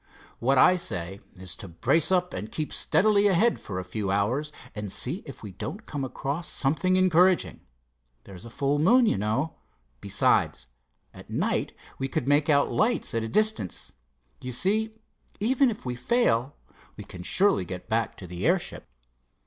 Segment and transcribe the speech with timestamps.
[0.39, 4.51] What I say is to brace up and keep steadily ahead for a few hours,
[4.73, 7.59] and see if we don't come across something encouraging.
[8.23, 9.57] There's a full moon, you know.
[9.99, 10.65] Besides,
[11.13, 13.93] at night we could make out lights at a distance.
[14.41, 14.95] You see,
[15.39, 16.55] even if we fail,
[16.97, 18.87] we can surely get back to the airship."